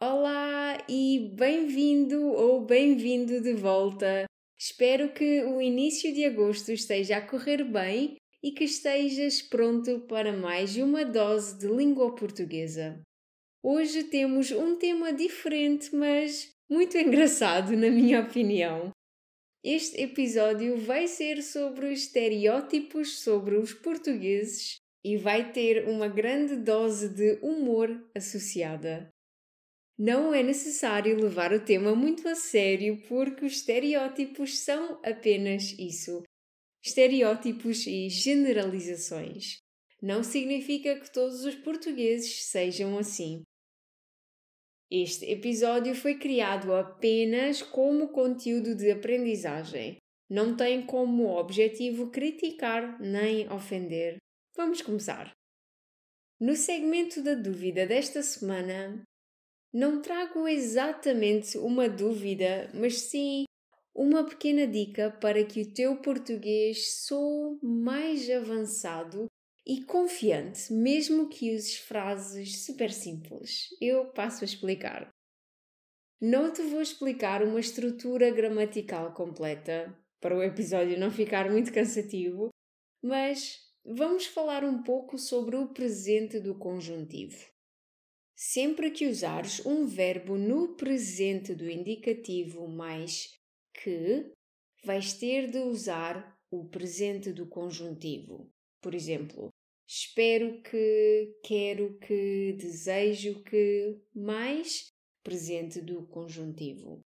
[0.00, 4.26] Olá e bem-vindo ou bem-vindo de volta.
[4.56, 10.32] Espero que o início de agosto esteja a correr bem e que estejas pronto para
[10.32, 13.02] mais uma dose de língua portuguesa.
[13.60, 18.92] Hoje temos um tema diferente, mas muito engraçado, na minha opinião.
[19.64, 26.54] Este episódio vai ser sobre os estereótipos sobre os portugueses e vai ter uma grande
[26.54, 29.12] dose de humor associada.
[29.98, 36.22] Não é necessário levar o tema muito a sério porque os estereótipos são apenas isso:
[36.84, 39.58] estereótipos e generalizações.
[40.00, 43.42] Não significa que todos os portugueses sejam assim.
[44.88, 49.96] Este episódio foi criado apenas como conteúdo de aprendizagem.
[50.30, 54.16] Não tem como objetivo criticar nem ofender.
[54.56, 55.32] Vamos começar.
[56.40, 59.02] No segmento da dúvida desta semana,
[59.72, 63.44] não trago exatamente uma dúvida, mas sim
[63.94, 69.26] uma pequena dica para que o teu português soe mais avançado
[69.66, 73.68] e confiante, mesmo que uses frases super simples.
[73.80, 75.10] Eu passo a explicar.
[76.20, 82.48] Não te vou explicar uma estrutura gramatical completa, para o episódio não ficar muito cansativo,
[83.02, 87.57] mas vamos falar um pouco sobre o presente do conjuntivo.
[88.40, 93.36] Sempre que usares um verbo no presente do indicativo mais
[93.74, 94.30] que,
[94.84, 98.48] vais ter de usar o presente do conjuntivo.
[98.80, 99.48] Por exemplo,
[99.88, 104.86] espero que, quero que, desejo que, mais
[105.24, 107.00] presente do conjuntivo.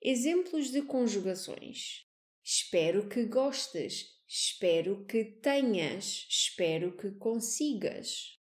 [0.00, 2.06] Exemplos de conjugações:
[2.44, 8.40] espero que gostes, espero que tenhas, espero que consigas.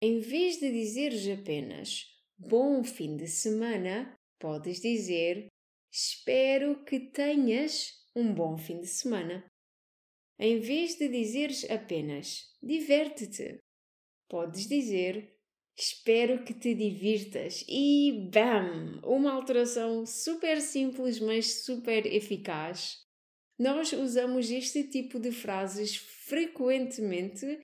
[0.00, 2.06] Em vez de dizeres apenas
[2.38, 5.48] bom fim de semana, podes dizer
[5.92, 9.44] espero que tenhas um bom fim de semana.
[10.38, 13.58] Em vez de dizeres apenas diverte-te,
[14.28, 15.34] podes dizer
[15.76, 19.00] espero que te divirtas e BAM!
[19.02, 22.98] Uma alteração super simples, mas super eficaz.
[23.58, 27.58] Nós usamos este tipo de frases frequentemente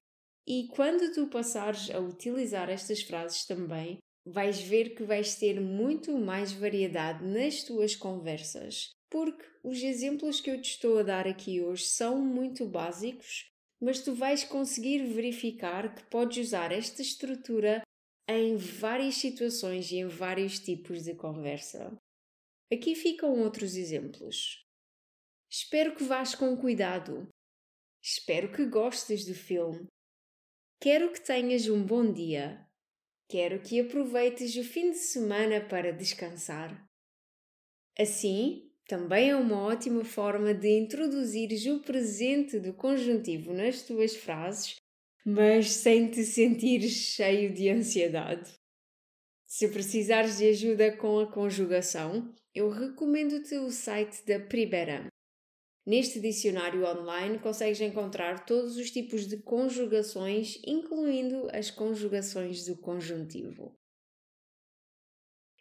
[0.47, 6.17] e quando tu passares a utilizar estas frases também, vais ver que vais ter muito
[6.19, 8.91] mais variedade nas tuas conversas.
[9.11, 13.49] Porque os exemplos que eu te estou a dar aqui hoje são muito básicos,
[13.81, 17.83] mas tu vais conseguir verificar que podes usar esta estrutura
[18.29, 21.97] em várias situações e em vários tipos de conversa.
[22.73, 24.65] Aqui ficam outros exemplos.
[25.51, 27.29] Espero que vás com cuidado.
[28.03, 29.87] Espero que gostes do filme.
[30.81, 32.61] Quero que tenhas um bom dia.
[33.29, 36.87] Quero que aproveites o fim de semana para descansar.
[37.99, 44.77] Assim, também é uma ótima forma de introduzires o presente do conjuntivo nas tuas frases,
[45.25, 48.53] mas sem te sentires cheio de ansiedade.
[49.47, 55.07] Se precisares de ajuda com a conjugação, eu recomendo-te o site da Priberam.
[55.87, 63.79] Neste dicionário online consegues encontrar todos os tipos de conjugações, incluindo as conjugações do conjuntivo.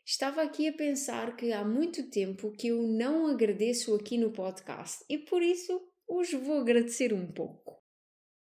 [0.06, 5.04] Estava aqui a pensar que há muito tempo que eu não agradeço aqui no podcast
[5.10, 7.82] e por isso hoje vou agradecer um pouco.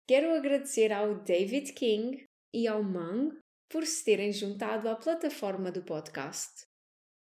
[0.07, 3.37] Quero agradecer ao David King e ao Mang
[3.69, 6.65] por se terem juntado à plataforma do podcast.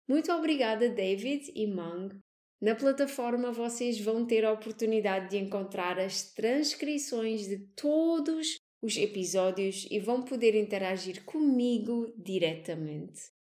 [0.08, 2.20] Muito obrigada, David e Mang,
[2.62, 9.88] na plataforma vocês vão ter a oportunidade de encontrar as transcrições de todos os episódios
[9.90, 13.32] e vão poder interagir comigo diretamente.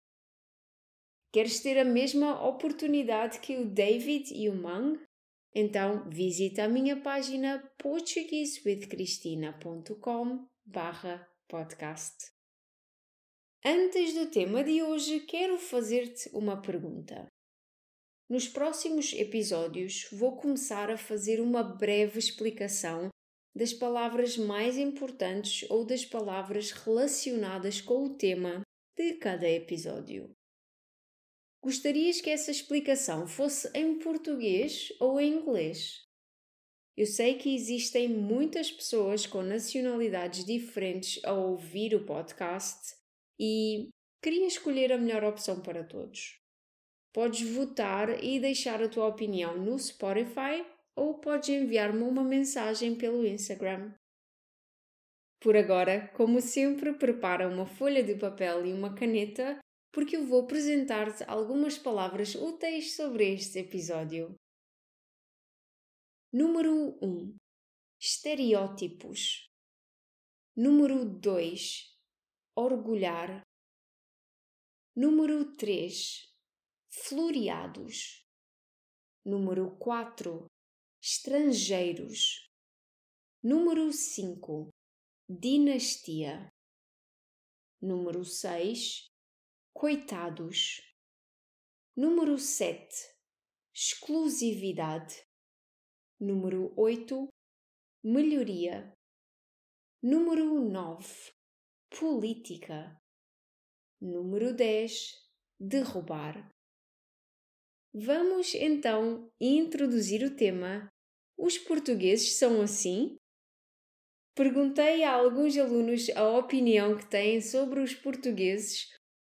[1.33, 4.99] Queres ter a mesma oportunidade que o David e o Mang?
[5.55, 10.49] Então visita a minha página portuguesewithcristina.com
[11.49, 12.33] podcast.
[13.65, 17.29] Antes do tema de hoje, quero fazer-te uma pergunta.
[18.31, 23.09] Nos próximos episódios, vou começar a fazer uma breve explicação
[23.53, 28.63] das palavras mais importantes ou das palavras relacionadas com o tema
[28.97, 30.31] de cada episódio.
[31.61, 36.05] Gostarias que essa explicação fosse em português ou em inglês?
[36.97, 42.95] Eu sei que existem muitas pessoas com nacionalidades diferentes a ouvir o podcast
[43.41, 43.89] e
[44.23, 46.40] queria escolher a melhor opção para todos.
[47.13, 50.65] Podes votar e deixar a tua opinião no Spotify
[50.95, 53.93] ou podes enviar-me uma mensagem pelo Instagram.
[55.41, 59.59] Por agora, como sempre, prepara uma folha de papel e uma caneta
[59.93, 64.35] porque eu vou apresentar-te algumas palavras úteis sobre este episódio.
[66.33, 67.37] Número 1.
[67.99, 69.51] Estereótipos.
[70.57, 71.99] Número 2.
[72.55, 73.43] Orgulhar.
[74.95, 76.30] Número 3.
[76.93, 78.27] Floreados.
[79.25, 80.49] Número 4.
[81.01, 82.51] Estrangeiros.
[83.45, 84.71] Número 5.
[85.29, 86.51] Dinastia.
[87.81, 89.07] Número 6.
[89.73, 90.83] Coitados.
[91.97, 92.89] Número 7.
[93.73, 95.25] Exclusividade.
[96.19, 97.29] Número 8.
[98.03, 98.93] Melhoria.
[100.03, 101.33] Número 9.
[101.89, 103.01] Política.
[104.01, 105.31] Número 10.
[105.61, 106.51] Derrubar.
[107.93, 110.89] Vamos então introduzir o tema
[111.37, 113.17] Os portugueses são assim?
[114.33, 118.87] Perguntei a alguns alunos a opinião que têm sobre os portugueses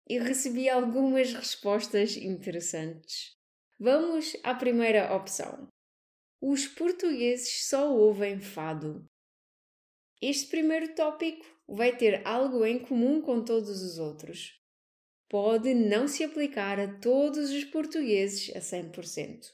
[0.09, 3.31] e recebi algumas respostas interessantes.
[3.80, 5.69] Vamos à primeira opção.
[6.42, 9.06] Os portugueses só ouvem fado.
[10.21, 14.60] Este primeiro tópico vai ter algo em comum com todos os outros.
[15.31, 19.53] Pode não se aplicar a todos os portugueses a 100%.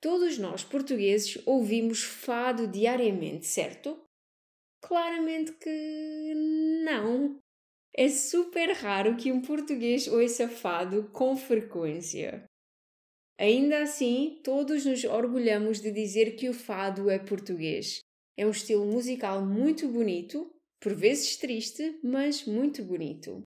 [0.00, 4.00] Todos nós portugueses ouvimos fado diariamente, certo?
[4.80, 6.34] Claramente que
[6.84, 7.40] não.
[7.96, 12.44] É super raro que um português ouça fado com frequência.
[13.36, 17.98] Ainda assim, todos nos orgulhamos de dizer que o fado é português.
[18.36, 20.48] É um estilo musical muito bonito,
[20.80, 23.42] por vezes triste, mas muito bonito.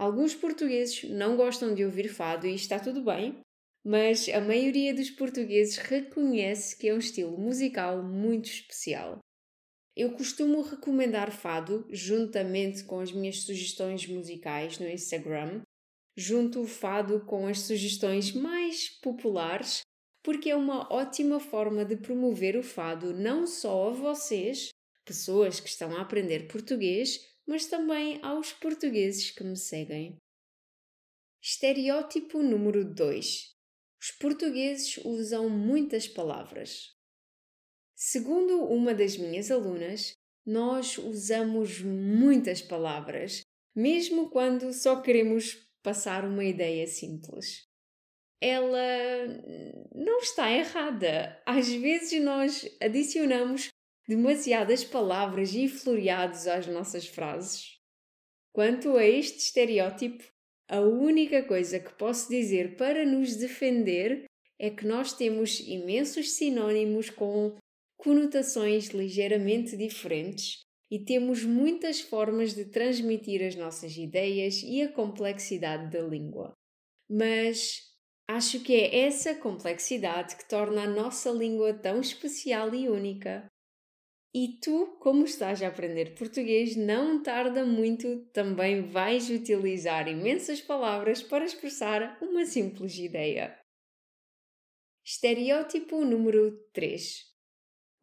[0.00, 3.38] Alguns portugueses não gostam de ouvir fado e está tudo bem,
[3.84, 9.18] mas a maioria dos portugueses reconhece que é um estilo musical muito especial.
[9.94, 15.60] Eu costumo recomendar fado juntamente com as minhas sugestões musicais no Instagram,
[16.16, 19.82] junto o fado com as sugestões mais populares,
[20.22, 24.70] porque é uma ótima forma de promover o fado não só a vocês,
[25.04, 30.16] pessoas que estão a aprender português, mas também aos portugueses que me seguem.
[31.42, 33.50] Estereótipo número 2.
[34.00, 36.94] Os portugueses usam muitas palavras.
[37.94, 40.14] Segundo uma das minhas alunas,
[40.46, 43.42] nós usamos muitas palavras,
[43.74, 47.66] mesmo quando só queremos passar uma ideia simples.
[48.40, 49.26] Ela
[49.94, 51.40] não está errada.
[51.44, 53.68] Às vezes nós adicionamos
[54.06, 57.78] demasiadas palavras e floreados às nossas frases.
[58.52, 60.24] Quanto a este estereótipo,
[60.68, 64.24] a única coisa que posso dizer para nos defender
[64.58, 67.56] é que nós temos imensos sinônimos com
[67.96, 70.60] conotações ligeiramente diferentes
[70.90, 76.52] e temos muitas formas de transmitir as nossas ideias e a complexidade da língua.
[77.08, 77.82] Mas
[78.28, 83.46] acho que é essa complexidade que torna a nossa língua tão especial e única.
[84.32, 91.22] E tu, como estás a aprender português, não tarda muito, também vais utilizar imensas palavras
[91.22, 93.58] para expressar uma simples ideia.
[95.04, 97.30] Estereótipo número 3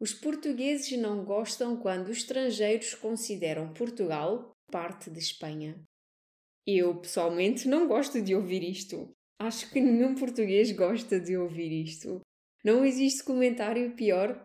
[0.00, 5.82] os portugueses não gostam quando os estrangeiros consideram Portugal parte de Espanha.
[6.64, 9.12] Eu, pessoalmente, não gosto de ouvir isto.
[9.40, 12.20] Acho que nenhum português gosta de ouvir isto.
[12.64, 14.40] Não existe comentário pior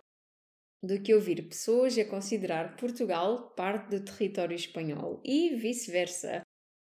[0.84, 6.42] do que ouvir pessoas a considerar Portugal parte do território espanhol e vice-versa.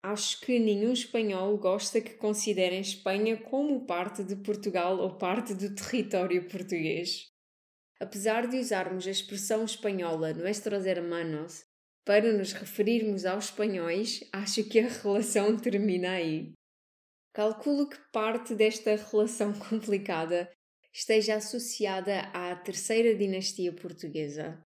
[0.02, 5.76] Acho que nenhum espanhol gosta que considerem Espanha como parte de Portugal ou parte do
[5.76, 7.28] território português.
[8.00, 11.66] Apesar de usarmos a expressão espanhola nuestros hermanos
[12.06, 16.54] para nos referirmos aos espanhóis, acho que a relação termina aí.
[17.34, 20.50] Calculo que parte desta relação complicada
[20.94, 24.64] esteja associada à terceira dinastia portuguesa.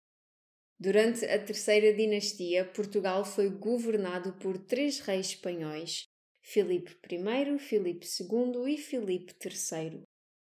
[0.80, 6.04] Durante a terceira dinastia, Portugal foi governado por três reis espanhóis:
[6.42, 10.04] Filipe I, Filipe II e Filipe III.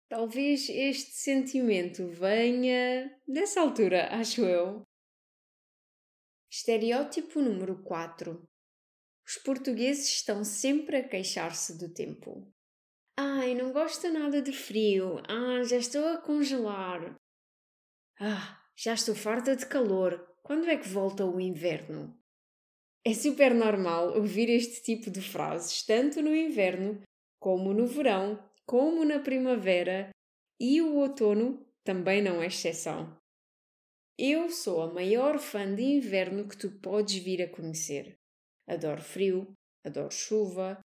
[0.08, 4.82] Talvez este sentimento venha dessa altura, acho eu.
[6.50, 8.42] Estereótipo número 4.
[9.26, 12.52] Os portugueses estão sempre a queixar-se do tempo.
[13.18, 15.22] Ai, não gosto nada de frio.
[15.26, 17.16] Ah, já estou a congelar.
[18.20, 20.36] Ah, já estou farta de calor.
[20.42, 22.14] Quando é que volta o inverno?
[23.04, 27.00] É super normal ouvir este tipo de frases tanto no inverno,
[27.40, 30.10] como no verão, como na primavera
[30.60, 33.16] e o outono também não é exceção.
[34.18, 38.16] Eu sou a maior fã de inverno que tu podes vir a conhecer.
[38.66, 39.52] Adoro frio,
[39.84, 40.80] adoro chuva,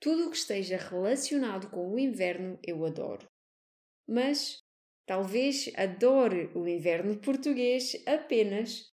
[0.00, 3.26] tudo o que esteja relacionado com o inverno eu adoro.
[4.08, 4.58] Mas
[5.06, 8.94] talvez adore o inverno português apenas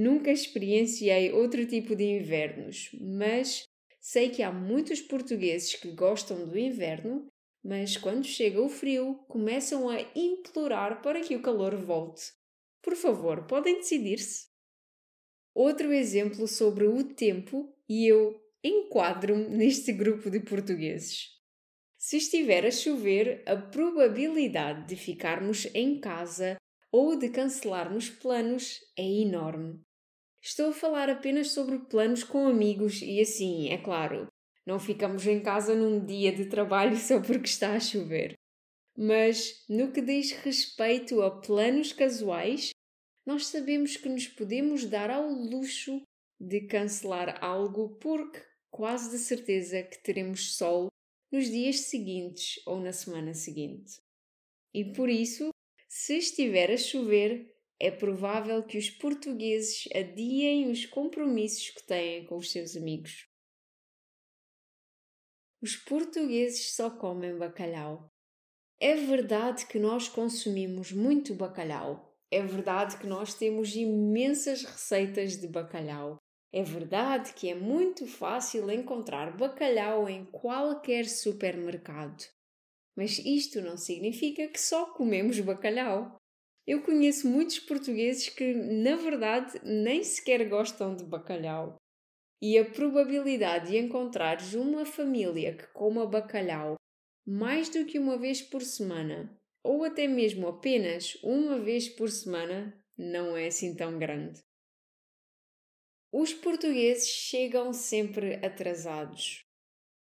[0.00, 3.64] Nunca experienciei outro tipo de invernos, mas
[4.00, 7.26] sei que há muitos portugueses que gostam do inverno,
[7.64, 12.32] mas quando chega o frio começam a implorar para que o calor volte.
[12.80, 14.46] Por favor, podem decidir-se.
[15.52, 21.28] Outro exemplo sobre o tempo, e eu enquadro-me neste grupo de portugueses.
[21.96, 26.56] Se estiver a chover, a probabilidade de ficarmos em casa
[26.92, 29.80] ou de cancelarmos planos é enorme.
[30.40, 34.28] Estou a falar apenas sobre planos com amigos e assim, é claro,
[34.64, 38.34] não ficamos em casa num dia de trabalho só porque está a chover.
[38.96, 42.70] Mas no que diz respeito a planos casuais,
[43.26, 46.02] nós sabemos que nos podemos dar ao luxo
[46.40, 48.40] de cancelar algo porque
[48.70, 50.88] quase de certeza que teremos sol
[51.32, 54.00] nos dias seguintes ou na semana seguinte.
[54.72, 55.50] E por isso
[55.88, 62.36] se estiver a chover, é provável que os portugueses adiem os compromissos que têm com
[62.36, 63.26] os seus amigos.
[65.60, 68.12] Os portugueses só comem bacalhau.
[68.80, 72.16] É verdade que nós consumimos muito bacalhau.
[72.30, 76.18] É verdade que nós temos imensas receitas de bacalhau.
[76.52, 82.24] É verdade que é muito fácil encontrar bacalhau em qualquer supermercado.
[82.96, 86.16] Mas isto não significa que só comemos bacalhau.
[86.66, 91.76] Eu conheço muitos portugueses que, na verdade, nem sequer gostam de bacalhau.
[92.40, 96.76] E a probabilidade de encontrares uma família que coma bacalhau
[97.26, 102.74] mais do que uma vez por semana, ou até mesmo apenas uma vez por semana,
[102.96, 104.40] não é assim tão grande.
[106.12, 109.44] Os portugueses chegam sempre atrasados.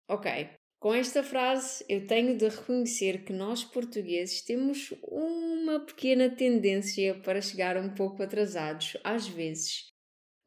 [0.07, 7.19] Ok, com esta frase, eu tenho de reconhecer que nós portugueses temos uma pequena tendência
[7.19, 9.87] para chegar um pouco atrasados, às vezes.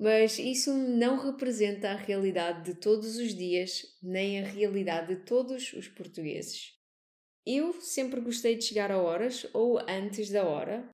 [0.00, 5.72] Mas isso não representa a realidade de todos os dias, nem a realidade de todos
[5.74, 6.72] os portugueses.
[7.44, 10.88] Eu sempre gostei de chegar a horas ou antes da hora.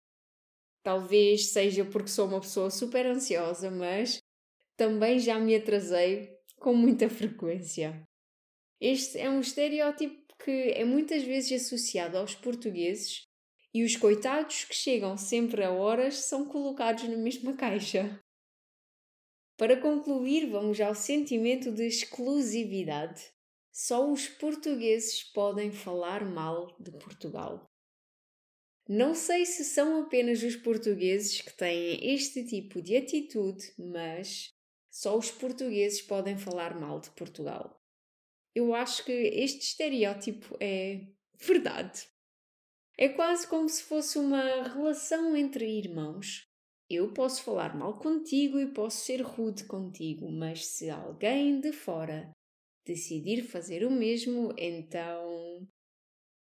[0.82, 4.18] Talvez seja porque sou uma pessoa super ansiosa, mas
[4.78, 8.00] também já me atrasei com muita frequência.
[8.80, 13.25] Este é um estereótipo que é muitas vezes associado aos portugueses
[13.75, 18.23] e os coitados que chegam sempre a horas são colocados na mesma caixa.
[19.56, 23.20] Para concluir, vamos ao sentimento de exclusividade.
[23.73, 27.66] Só os portugueses podem falar mal de Portugal.
[28.88, 34.56] Não sei se são apenas os portugueses que têm este tipo de atitude, mas
[34.90, 37.78] só os portugueses podem falar mal de Portugal
[38.59, 41.07] eu acho que este estereótipo é
[41.38, 42.09] verdade.
[42.97, 46.45] É quase como se fosse uma relação entre irmãos.
[46.90, 52.33] Eu posso falar mal contigo e posso ser rude contigo, mas se alguém de fora
[52.85, 55.68] decidir fazer o mesmo, então.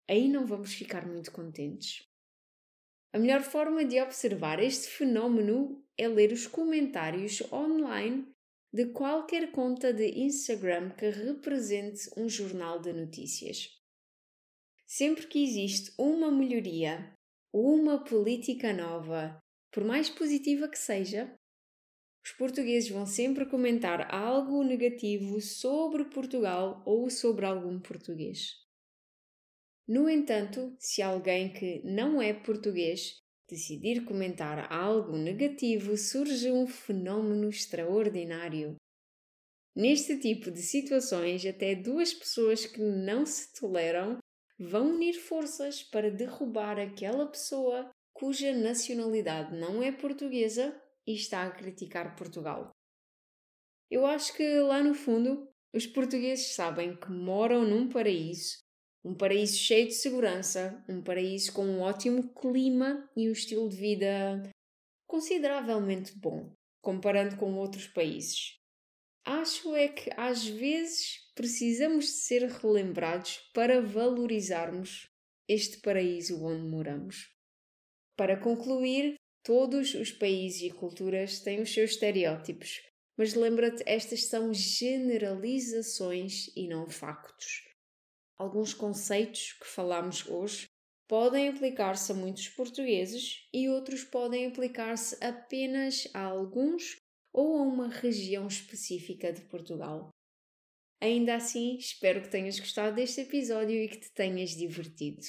[0.09, 2.07] aí não vamos ficar muito contentes.
[3.13, 8.34] A melhor forma de observar este fenómeno é ler os comentários online
[8.75, 13.69] de qualquer conta de Instagram que represente um jornal de notícias.
[14.85, 17.17] Sempre que existe uma melhoria,
[17.53, 19.41] uma política nova,
[19.71, 21.33] por mais positiva que seja,
[22.25, 28.55] os portugueses vão sempre comentar algo negativo sobre Portugal ou sobre algum português.
[29.87, 37.49] No entanto, se alguém que não é português decidir comentar algo negativo, surge um fenômeno
[37.49, 38.77] extraordinário.
[39.77, 44.19] Neste tipo de situações, até duas pessoas que não se toleram
[44.59, 51.51] vão unir forças para derrubar aquela pessoa cuja nacionalidade não é portuguesa e está a
[51.51, 52.71] criticar Portugal.
[53.91, 58.64] Eu acho que lá no fundo os portugueses sabem que moram num paraíso
[59.05, 63.77] um paraíso cheio de segurança, um paraíso com um ótimo clima e um estilo de
[63.77, 64.51] vida
[65.07, 68.59] consideravelmente bom, comparando com outros países.
[69.27, 75.09] acho é que às vezes precisamos de ser relembrados para valorizarmos
[75.49, 77.31] este paraíso onde moramos.
[78.17, 82.83] Para concluir, todos os países e culturas têm os seus estereótipos,
[83.17, 87.74] mas lembra-te, estas são generalizações e não factos.
[88.39, 90.67] Alguns conceitos que falamos hoje
[91.07, 96.97] podem aplicar-se a muitos portugueses e outros podem aplicar-se apenas a alguns
[97.33, 100.11] ou a uma região específica de Portugal.
[101.01, 105.23] Ainda assim, espero que tenhas gostado deste episódio e que te tenhas divertido.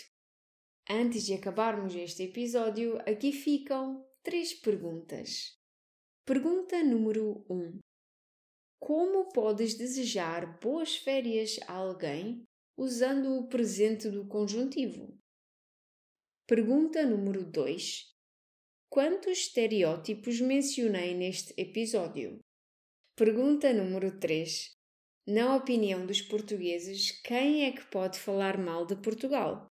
[0.89, 5.59] Antes de acabarmos este episódio, aqui ficam três perguntas.
[6.25, 7.79] Pergunta número 1: um.
[8.79, 12.45] Como podes desejar boas férias a alguém
[12.77, 15.17] usando o presente do conjuntivo?
[16.45, 18.13] Pergunta número 2:
[18.89, 22.39] Quantos estereótipos mencionei neste episódio?
[23.15, 24.71] Pergunta número 3.
[25.27, 29.67] Na opinião dos portugueses, quem é que pode falar mal de Portugal?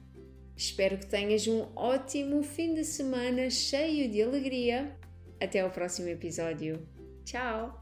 [0.54, 4.94] Espero que tenhas um ótimo fim de semana cheio de alegria.
[5.40, 6.86] Até ao próximo episódio.
[7.24, 7.81] Tchau!